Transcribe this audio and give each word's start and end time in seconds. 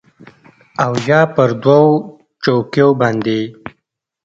او 0.83 0.93
یا 1.07 1.21
پر 1.33 1.49
دوو 1.63 1.83
چوکیو 2.43 2.89
باندې 3.01 3.39